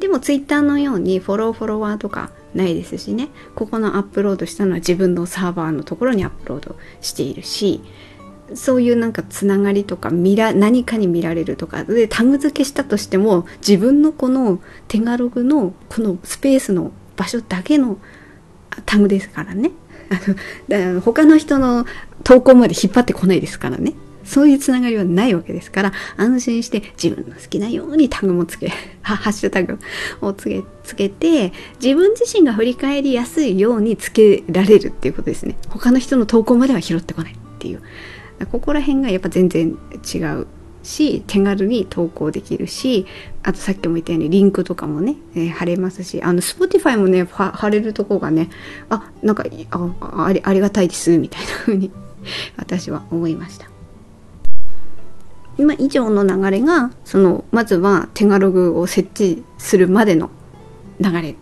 [0.00, 3.28] でもツイッターのようにフォローフォロワーとかないですしね。
[3.54, 7.82] ここのアップロードしたのは自分のサーバーのところにアップロードしているし
[8.54, 17.98] そういうなんかつながりとか見ら何かに見られるとかでタグ付けしたとしても自分のこの手軽のこのスペースの場所だけの
[18.84, 19.70] タグですからね。
[20.08, 21.84] あのだ他の人の
[22.22, 23.94] 投稿まで引っ張ってこないですからね。
[24.26, 29.78] そういうつながりはないわけですから、安心して自分の好きなようにタグもつけ、 ハッシュタグ
[30.20, 35.56] をつけ、つけて、自分自身が振り返りやすいようにつけられるっていうことですね。
[35.68, 37.80] 他の人の投稿までは拾ってこないっていう。
[38.50, 39.78] ここら辺がやっぱ全然
[40.14, 40.46] 違う
[40.82, 43.06] し、手軽に投稿できるし、
[43.42, 48.50] あとさっきも言ったようにリンクとかもね、えー、貼れますし、あの、Spotify もね、貼れるとこがね、
[48.88, 49.44] あ、なんか
[50.00, 51.90] ああり、がたいです、みたいな風に
[52.56, 53.75] 私は思いました。
[55.58, 60.30] 今以上の流れがそのまずはテガログを設置するまでの
[61.00, 61.34] 流れ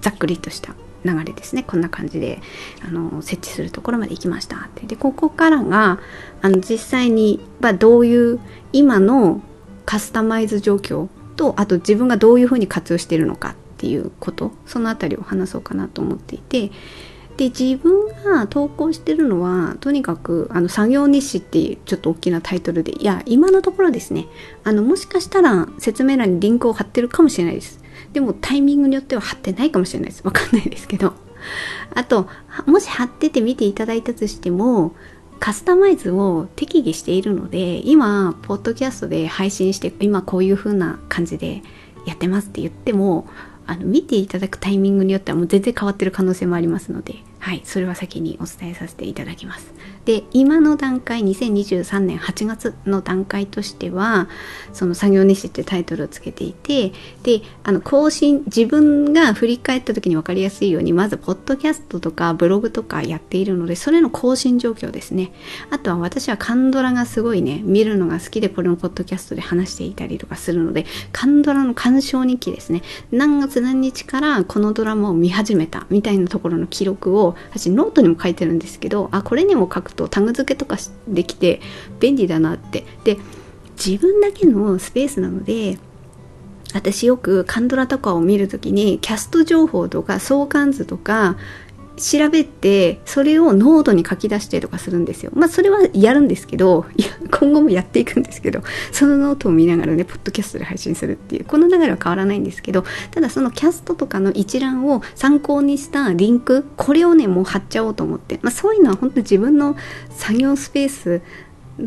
[0.00, 1.64] ざっくりとした流れですね。
[1.64, 2.40] こんな感じで
[2.86, 4.56] あの設置するところまで行きました。
[4.56, 5.98] ってでここからが
[6.42, 8.40] あの実際に、まあ、どういう
[8.72, 9.42] 今の
[9.84, 16.70] カスタマイズ状況とあと自分がどういうふうに活用しているのかっていうことその辺りを話そうかなと思っていて
[17.36, 24.26] で自分が投稿してるのはとにかくあの作業日誌っていうちょっと大きなタイトルでいや今のところですね。
[24.64, 27.82] あのもしかしたら説明欄にリンクを貼ってるかもしれないです。
[28.12, 30.22] でもタイミングによっては貼ってないかもしれないです。
[30.24, 31.14] わかんないですけど。
[31.94, 32.28] あと
[32.66, 34.94] もし貼ってて見ていただいたとしても
[35.40, 41.62] カスタマイズを適宜しているので今ポッドキャストで配信して今こういう風な感じで
[42.06, 43.26] やってますって言っても
[43.66, 49.72] あの見ていただくタイミングによってはもう全然変わってる可能性もありますので、はい、それは先にお伝えさせていただきます。
[50.04, 54.28] で今の段階2023年8月の段階としては
[54.72, 65.32] その作業日誌ってタイトルをつけていてであの更新自分が振り返った時に分かりやすいようにまずポッドキャストとかブログとかやっているのでそれの更新状況ですね。
[65.70, 72.82] あとは私は韓ドラがすごいね見るのが好きでこれのポッドキャストで話していたりとかするので韓ドラの鑑賞日記ですね。
[73.12, 80.76] 何月何日からこのドラマを見始めたみたいなところの記録を私ノートにも書いてるんですけどあこれにも書くとタグ付けとか
[81.08, 81.60] できて
[82.00, 82.84] 便利だなって。
[83.04, 83.18] で
[83.84, 85.78] 自分だけのスペースなので
[86.74, 91.36] 私よく韓ドラとかを見る時にキャスト情報とか相関図とか
[91.96, 95.30] 調べてそれをノートに書き出してとかするんですよ。
[95.34, 96.86] まあそれはやるんですけど
[97.30, 109.76] 今後もやっていくんですけど そのノートを見ながらねポッドキャストで配信するっていうこの流れは変わらないんですけどただそのキャストとかの一覧を参考にしたリンクこれをねもう貼っちゃおうと思って、まあ、そういうのは本当自分の
[110.10, 111.22] 作業スペース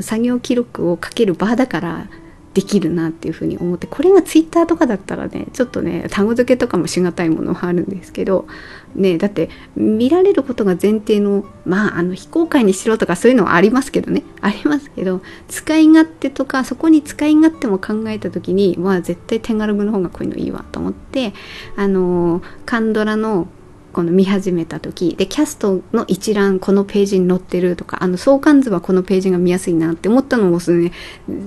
[0.01, 2.07] 作業記録をかける場だから
[2.55, 8.47] できるなっていうふうに思ってこれがツイッターとかだったらねちょっとねタグ付けとかもしがたいものはあるんですけど
[8.95, 14.23] ねだって見られることが前提のまああの非公開にしろとかそういうのはありますけどね。
[14.39, 21.33] ありますけど使い勝手とかそこに使い勝手も考えた時にまあ絶対テンガルグの方がこういうのいいわと思って
[21.75, 23.47] あのカンドラの
[23.95, 30.91] この見始めた時でキャストの一覧このページに載ってるとかあの相関図はこのページが見やすいなって思ったのもそね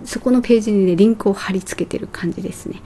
[0.06, 2.80] そこのページにねリンクを貼り付けてる感じですね。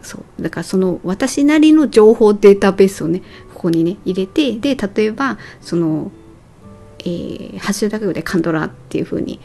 [0.00, 0.42] そう。
[0.42, 3.20] だからその私なりの情報データベースをね
[3.52, 6.10] ここにね入れてで例えばその、
[7.00, 9.38] えー、ハッシュタグでカンドラっていう風に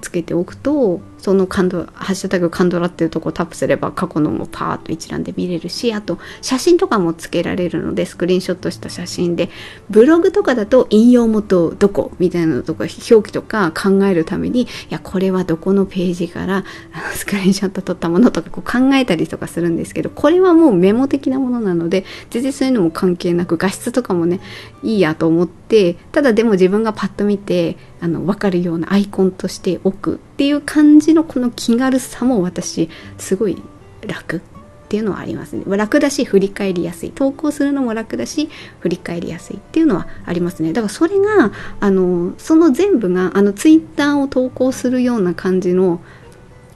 [0.00, 9.48] つけておくとそのカンドハッシュタグカンドラっていうとこをタップすれば過去のもパーッと一覧で見れるしあと写真とかもつけられるのでスクリーンショットした写真で
[9.88, 16.64] ブログとかだと引用元どこみたいなのとか表記とか考えるためにいやこれはどこのページから
[17.14, 24.40] スクリーンショット撮ったものとかこう考えたりとかするんですけどこれはもうメモ的なものなので全然そういうのも関係なく画質とかもね
[24.82, 33.62] いいやと思ってただでも自分がパッと見てあの分かるようなアイコンとして置くっていう感じのこの気軽さも私すごい
[34.04, 34.40] 楽っ
[34.88, 35.62] ていうのはありますね。
[35.68, 37.12] 楽だし振り返りやすい。
[37.12, 38.48] 投稿するのも楽だし
[38.80, 40.72] 振り返りやすいっていうのはありますね。
[40.72, 46.00] だからそれがあのその全部があのツイッターを投稿するような感じの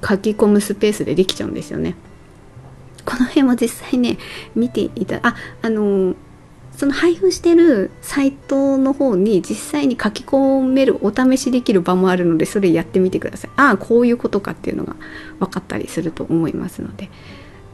[0.09, 1.97] 書き込むスペースでできちゃうんですよね。
[3.05, 4.19] この辺は実際ね
[4.55, 6.15] 見ていたああの
[6.77, 13.51] その配布してるサイトの方に実際に書き込めるお試しできる場もあるのでそれやってみてください。
[13.57, 14.95] ああこういうことかっていうのが
[15.41, 17.11] 分かったりすると思いますので。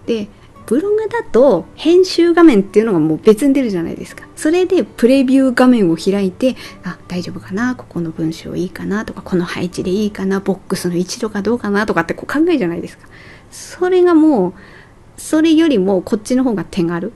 [0.06, 0.28] で
[0.64, 4.28] ブログだと編集画面っていうのがもう別に出るじゃないですか。
[4.36, 7.74] それでプレビュー画面を開いてあ大丈夫かな？
[7.74, 9.04] ここの文章いいかな？
[9.04, 10.38] とかこの配置でいいかな？
[10.38, 11.84] ボックスの位置とかどうかな？
[11.84, 13.08] とかってこう考えじゃないですか。
[13.50, 14.54] それがもう
[15.16, 17.12] それよりもこっちの方が手軽。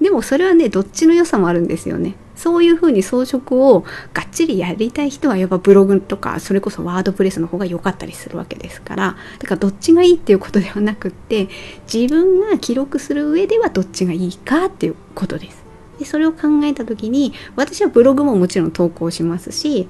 [0.00, 2.14] でもそれはねどっちの良さもあるんですよね。
[2.36, 9.16] そういうふうに装飾をがっちりやりたい人はやっぱブログとかそれこそワードプレスの方が良かったりするわけですから。
[9.38, 11.48] だからどっちがいいっていうことではなくって
[11.92, 15.64] 自分が記録する上ではどっちがいいかっていうことです。
[15.98, 19.88] でそれを考えた時に私はブログももちろん投稿しますし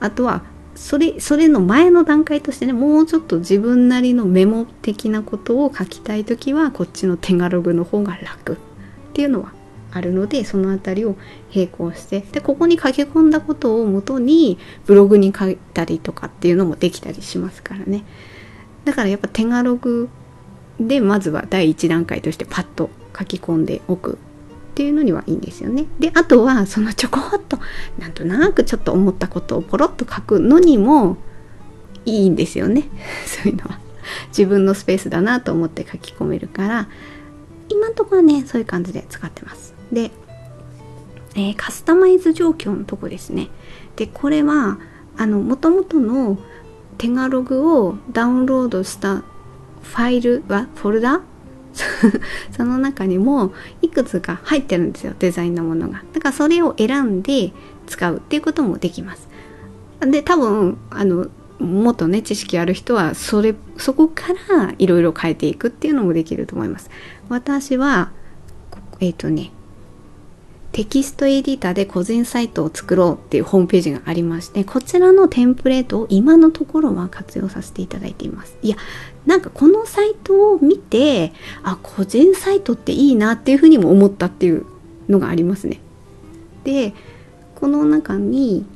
[0.00, 0.42] あとは
[0.74, 8.58] それそれの前の段階としてねもうちょっと自分なりのメモ的なことを書きたい時はこっちのテガログの方が楽。
[9.14, 9.52] っていうのは
[9.92, 11.14] あるのでその辺りを
[11.54, 18.04] 並行してでここに書き込んだことをもとにブログに書いたりとかっていうのもできたりしますからね
[18.84, 20.08] だからやっぱ手ガログ
[20.80, 24.16] でまずは第一段階としてパッと書き込んでおくっ
[24.74, 25.86] ていうのにはいいんですよね。
[26.00, 27.60] であとはそのちょこっと
[28.00, 31.16] なんとなくちょっと思ったことをポロッと書くのにも
[32.04, 32.88] いいんですよね
[33.24, 33.78] そういうのは。
[34.28, 36.88] 自分のスペースだなと思って書き込めるから
[37.74, 39.74] 今んところはねそういう感じで使ってます。
[39.92, 40.10] で、
[41.34, 43.48] えー、カスタマイズ状況のとこですね。
[43.96, 44.78] でこれは
[45.16, 46.38] あの元々の
[46.98, 51.20] テガログをダウンロードしたファイルはフォルダ？
[52.56, 56.04] その中にもいくつか入ってるんですよデザインのものが。
[56.12, 57.52] だからそれを選んで
[57.86, 59.28] 使うっていうこともできます。
[60.00, 61.26] で多分あの
[61.58, 66.90] もっとね知識ある人はそれそこからいろいろ変えていくっていうのもできると思います。
[67.28, 68.10] 私は
[69.00, 69.50] えっ、ー、とね
[70.72, 78.58] テキストエディターで個人サイトを作ろうっていうホームページがありましてこちらのテンプレートを今のところは活用させていただいています。
[78.60, 78.76] いや
[79.24, 81.32] なんかこのサイトを見て
[81.62, 84.66] あ個人サイトっていいなっていうふうにも思ったっていう
[85.08, 85.80] のがありますね。
[86.64, 86.92] で
[87.54, 88.66] この中に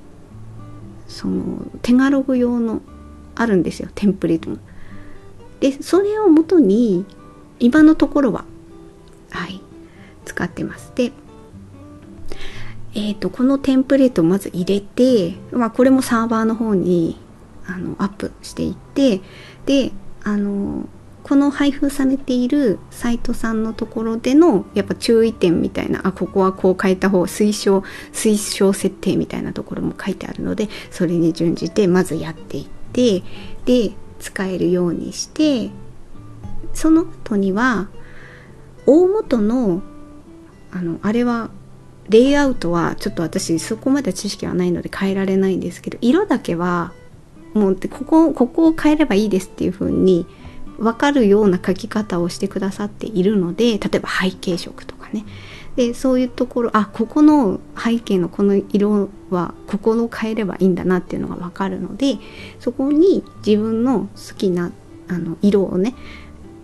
[1.09, 2.82] その手ガログ用の
[3.34, 4.59] あるんですよテンプレートも。
[5.61, 7.04] でそれをもとに
[7.59, 8.44] 今のところは
[9.30, 9.61] はい
[10.24, 10.92] 使ってます。
[10.94, 11.12] で
[12.94, 17.16] えーと、このテンプレートをまず入れて、まあ、これもサーバーの方に
[17.66, 19.20] あのアップしていって
[19.66, 19.92] で
[20.24, 20.88] あの
[21.28, 33.22] この配布されているサイトさんのところでのやっぱ注意点みたいなあここはこう変えた方推奨推奨設定みたいなところも書いてあるのでそれに準じてまずやっていって
[33.66, 35.70] で使えるようにして
[36.72, 37.88] その後には
[38.86, 39.82] 大元の
[40.70, 41.50] あのあれは
[42.08, 46.94] レイアウトはちょっと私そこまで知識はないので変えられないんですけど色だけは
[47.52, 50.26] もうここここを変えればいいですっていう風に
[50.78, 55.24] 分かるような書き方をしてくださっているので例えば背景色とかね。
[55.76, 62.18] でそういうところあここの背景のこの色はここを変えればいいんだなっていうのが分かるので
[62.58, 64.72] そこに自分の好きな
[65.06, 65.94] あの色をね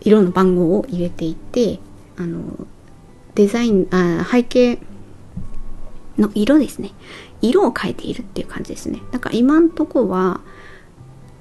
[0.01, 1.79] 色の番号を入れていって
[2.17, 2.67] あの
[3.37, 4.81] デザインあ背景
[6.19, 6.93] の色ですね。
[7.41, 9.01] 色を変えているっていう感じですね。
[9.13, 10.41] だから今んとこは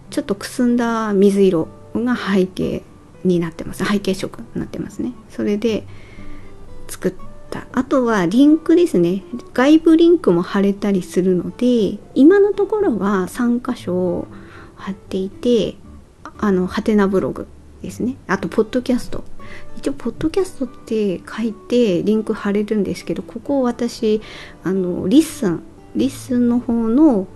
[0.09, 1.67] ちょっとくすんだ水色。
[1.96, 2.84] が背景
[3.24, 3.86] になってます。
[3.86, 5.14] 背景色になってますね。
[5.30, 5.86] それで
[6.88, 7.14] 作っ
[7.50, 7.68] た。
[7.72, 9.24] あとはリンクですね。
[9.54, 14.28] 外部リンクも貼れたりするので今のところは3箇所
[14.76, 15.76] 貼っていて
[16.38, 17.48] あのはてなブログ
[17.82, 18.18] ですね。
[18.28, 19.24] あとポッドキャスト。
[19.78, 24.22] 一応ポッドキャストって書いてリンク貼れるんですけどここを私
[24.64, 27.28] あの LISTEN。LISTENの方の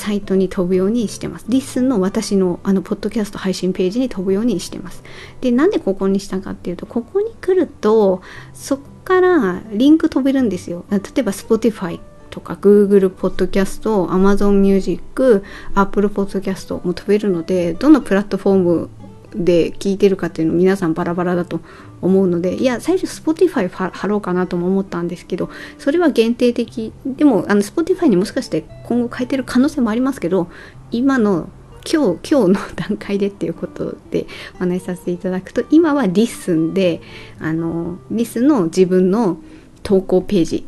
[0.00, 1.44] サイトに飛ぶようにしてます。
[1.48, 5.02] LISTENの私のあのポッドキャスト配信ページに飛ぶようにしてます。
[5.42, 8.22] で、なんでここにしたかっていうと、ここに来ると、
[8.54, 10.84] そこからリンク飛べるんですよ。
[10.90, 15.44] 例えば Spotify とか Google Podcast、Amazon Music、
[15.74, 18.88] Apple Podcast も飛べるので、どのプラットフォーム
[19.34, 21.60] で聞いてるかっていうの皆さんバラバラだと
[22.02, 30.48] 思うのでいや最初 Spotify 貼ろうかなとも思ったんですけどそれは限定的でもあの Spotify にもしかして今後変えてる可能性もありますけど
[30.90, 31.48] 今の
[31.90, 34.26] 今日今日の段階でっていうことで
[34.56, 37.00] お話しさせていただくと今はリスンで
[37.38, 39.38] あのリスの自分の
[39.82, 40.66] 投稿ページ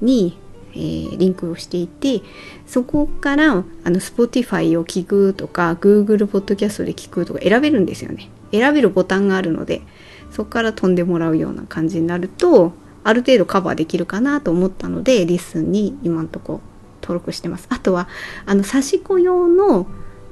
[0.00, 0.38] に
[0.74, 2.22] えー、リンクをしていて
[2.66, 3.64] そこからあの
[4.00, 8.28] Spotify を聞くとか Google Podcast で聞くとか選べるんですよね。
[8.50, 9.82] 選べるボタンがあるので
[10.30, 12.72] そこから飛んでもらうような感じになると
[13.02, 16.60] ある程度カバーできるかなと思ったのでリスンに今んとこ
[17.02, 17.66] 登録してます。
[17.68, 18.08] あとは
[18.46, 19.86] あの差し子用の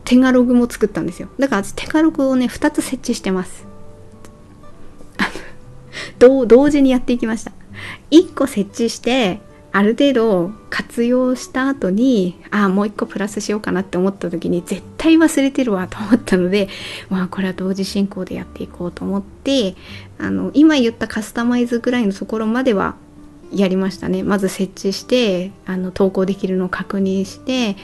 [0.04, 1.28] 手ガログも作ったんですよ。
[1.38, 3.66] だから手ガログをね2つ設置してます。
[6.18, 7.52] 同時にやっていきました。
[8.10, 9.40] 1個設置して
[9.72, 16.68] ある程度活用した後にああもう一個プラスしようかなって思った時に絶対忘れてるわと思ったので
[17.08, 19.74] まあこれは同時進行でやっていこうと思って
[20.18, 22.96] あの今言ったカスタマイズぐらいのところまでは
[23.54, 24.22] やりましたね。
[24.22, 27.76] まず設置してあの投稿できるのを確認して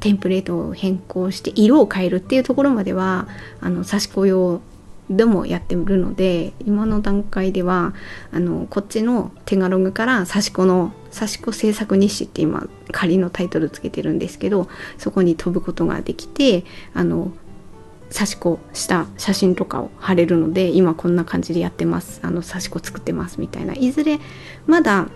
[0.00, 3.28] テンプレートを変更して色を変えるっていうところまでは
[3.60, 4.62] あの差し子用
[5.10, 7.94] でもやってるので今の段階では
[8.32, 17.32] あのこっちのテガログから刺し子の刺し子制作日誌って今仮のタイトルつけてるんですけどそこに飛ぶことができてあの
[18.12, 22.20] 刺し子した写真とかを貼れるので今こんな感じでやってます。
[22.22, 23.74] あの刺し子作ってますみたいな。
[23.74, 24.18] いずれ
[24.66, 25.08] まだ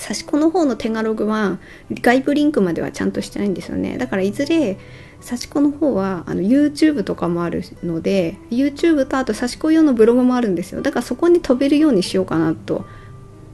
[0.00, 1.58] 刺し子の方のテガログは
[1.90, 3.98] 外部リンクまではちゃんとしてないんですよね。
[3.98, 4.78] だからいずれ
[5.22, 10.80] 刺し子の方はあの YouTube とかもあるので YouTube とあと刺し子用のブログもあるんですよ。
[10.80, 12.86] だからそこに飛べるようにしようかなと。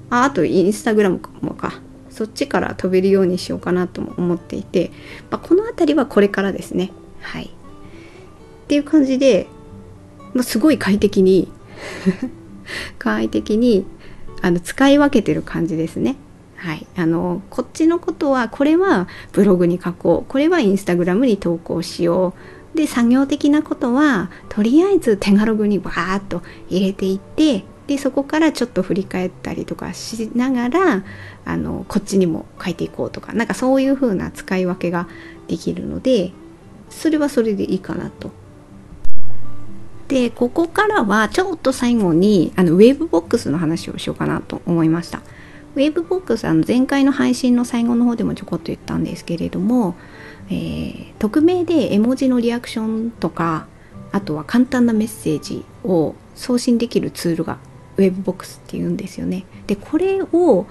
[0.08, 1.80] ああとインスタグラムもか。
[2.10, 4.90] そっちから飛べるようにしようかなとも思っていて、
[5.30, 6.90] まあ、この辺りはこれからですね。
[7.20, 7.44] はい。
[7.44, 9.48] っていう感じで、
[10.32, 11.52] まあ、すごい快適に
[12.98, 13.84] 快適に
[14.40, 16.16] あの使い分けてる感じですね。
[16.56, 22.34] はい、あのこっちのことはこれはブログに書こうこれはインスタグラムに投稿しよ
[22.74, 31.04] うで作業的なことはとりあえず手軽グにバーッと入れていってでそこからちょっと振り返ったりとかしながら
[31.44, 35.08] あのこっちにも書いていこうとかなんかそういう風な使い分けが
[35.46, 36.32] できるので
[36.90, 38.30] それはそれでいいかなと。
[40.08, 45.20] でここからはちょっと最後にあのウェブボックスの話をしようかなと思いました。
[45.76, 49.94] ウェブボックスあの前回の配信の最後の方でもちょこっと言ったんですけれども、
[50.48, 53.66] えー、匿名で絵文字のリアクションとか
[54.10, 57.58] あとは簡単なメッセージを送信できるツールが
[57.98, 59.44] ウェブボックスっていうんですよね。
[59.66, 60.66] でこれを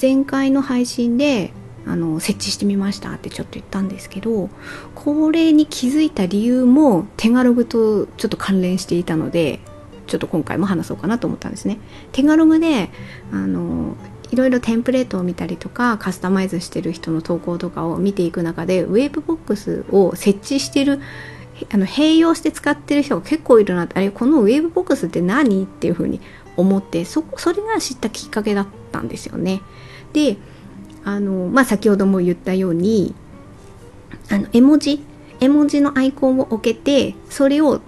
[0.00, 1.52] 前回の配信で
[1.84, 4.48] あの設置してみましたってちょっと言ったんですけど
[4.94, 9.60] これに気づいた理由もテガログとちょっと関連していたので
[10.06, 11.78] ちょっと今回も話そうかなと思ったんですね。
[12.12, 12.90] テガログで
[13.32, 13.96] あの
[14.30, 21.00] いろいろテンプレートを見たりとかカスタマイズしてる人の投稿とかを見ていく中でウェーブボックスを設置してる
[21.72, 26.20] あの併用して使ってる人が結構いるなってあれこのウェーブボックスって何っていうふうに
[26.56, 29.62] 思ってそそれが知ったきっかけだったんですよね。
[30.12, 30.36] で
[31.04, 33.14] あの、まあ、先ほども言ったように
[34.30, 35.02] あの絵文字
[35.40, 37.80] 絵文字のアイコンを置けてそれを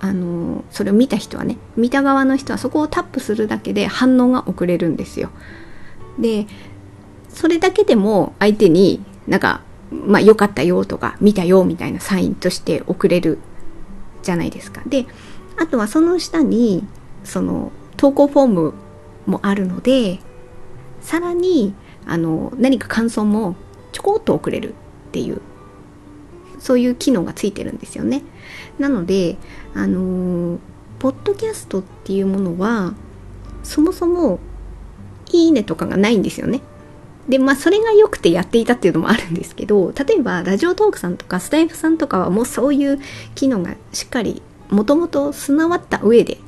[0.00, 5.30] あのそれを見た人はね見た側の人はそこをタップするだけで反応が送れるんですよ。
[6.18, 6.46] で
[7.28, 13.38] それだけでも相手になんかまあ良かったよとか見たよみたいなサインとして送れる
[14.22, 14.82] じゃないですか。
[14.86, 15.06] で
[15.58, 16.84] あとはその下に
[17.24, 18.74] その投稿フォーム
[19.26, 20.18] もあるので
[21.00, 21.74] さらに
[22.06, 23.56] あの何か感想も
[23.92, 24.72] ちょこっと送れるっ
[25.12, 25.40] ていう
[26.58, 28.22] そういう機能がついてるんですよね。
[28.78, 29.36] なので
[29.74, 30.58] あの
[30.98, 32.94] ポッドキャストっていうものは
[33.62, 34.38] そもそも
[35.32, 36.60] いいねとかがないんですよね。
[37.28, 43.00] でまあそれが良くてやっていたっていうのもあるんですけど例えばラジオトークさんとかスタイフさんとかはもうそういう
[43.34, 46.38] 機能がしっかりもともと備わった上で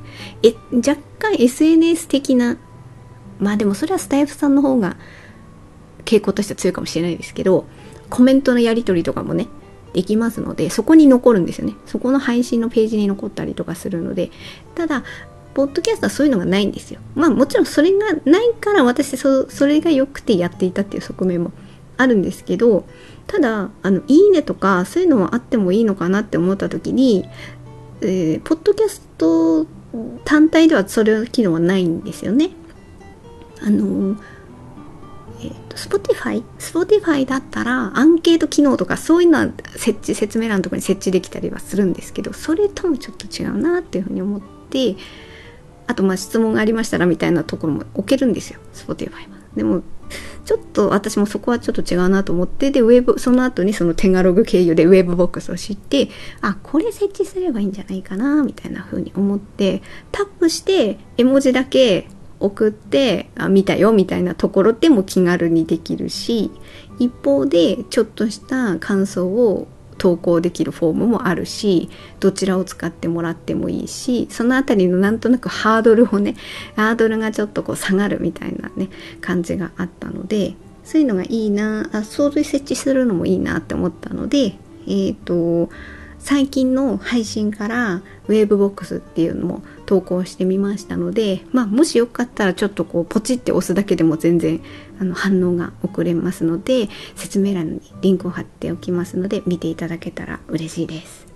[0.43, 2.59] え若干 SNS 的な
[3.41, 4.97] まあでもそれはスタイフさんの方が
[6.05, 7.67] 傾向としては強いかもしれないですけど
[8.09, 9.49] コメントのやり取りとかもね
[9.93, 14.31] できますのでそこに残るんですよねそこの配信のページに残ったりとかするので
[14.75, 15.05] ただ
[15.55, 21.53] ポッドキャストはそういうのがないんですよまあもちろんそれがないから私そそれが良くてやっていたっていう側面も
[21.97, 22.85] あるんですけど
[23.27, 27.29] ただあのいいねとかそういうのはあってもいいのかなって思った時に、
[28.01, 29.67] えー、ポッドキャスト
[30.25, 32.51] 単体ではそれ機能はないんですよね
[33.63, 34.17] あの
[35.41, 36.43] えーと、Spotify?
[36.59, 44.97] Spotify だったらアンケート機能とかそういうのは設置説明欄とこに設置できたりはするんですけどそれともちょっと違うなっていうふうに思って
[45.89, 49.39] あとまあ質問がありましたらみたいなところも置けるんですよ Spotify は。
[49.57, 49.83] でも
[50.45, 56.09] ちょっと私もそこはちょっと違うなと思ってでウェブその後にそのテガログ経由でウェブボックスを知って
[56.41, 59.83] あこれ設置すればいいんじゃないかなみたいな風に思って
[60.13, 62.09] タップして絵文字だけ
[62.41, 66.51] 送ってあ見たよみたいなところでも気軽にできるし
[66.99, 69.69] 一方でちょっとした感想を
[69.99, 71.91] 投稿できるフォームもあるし
[72.21, 76.37] どちらを使ってもらってもいいしその辺りのなんとなくハードルをね
[76.77, 78.89] ハードルがちょっとこう下がるみたいなね
[79.21, 85.71] 感じがあったのでそういうのがいいなあそういう設置するのもいいなって思ったのでえっ、ー、と
[86.19, 94.61] 最近の配信からウェーブボックスっていうのも投稿してみましたので、まあ、もしよかったらちょっとこうポチって押すだけでも全然
[95.01, 101.27] あの反応が送れますので説明欄にリンクを貼っておきますので見ていただけたら嬉しいです。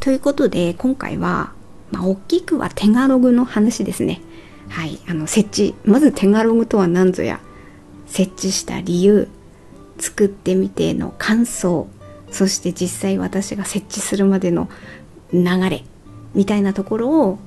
[0.00, 1.54] ということで今回は、
[1.90, 4.20] まあ、大きくはテガログの話ですね。
[4.68, 7.40] はい、あの設置まずテガログとは何ぞや
[8.06, 9.28] 設置した理由
[9.98, 11.88] 作ってみての感想
[12.34, 14.68] そして実際私が設置するまでの
[15.32, 15.84] 流れ
[16.34, 17.38] みたいなところを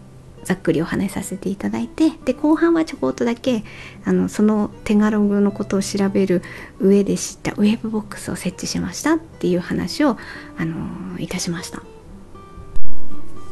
[0.46, 3.66] ざっくりお話しさせていただいてで後半はちょこっとだけ
[4.06, 6.42] あのそのテガログのことを調べる
[6.80, 10.18] 上で知ったウェブボックスを設置しましたっていう話を、
[10.58, 11.84] あのいたしました。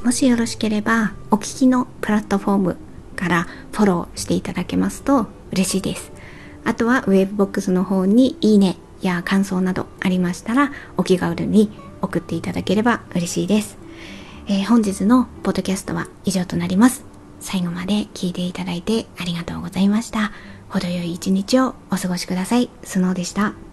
[0.06, 2.78] もしよろしければお聞きのプラットフォーム
[3.18, 6.14] からフォローしていただけますと嬉しいです。
[6.64, 8.78] あとはウェブボックスの方にいいね
[9.08, 13.78] や感想などありましたらお気軽に送っていただければ嬉しいです。
[14.48, 17.04] えー、本日のポッドキャストは以上となります。
[17.40, 20.32] 最後まで聞いていただいてありがとうございました。
[20.70, 22.70] 程よい一日をお過ごしください。
[22.84, 23.65] スノーでした。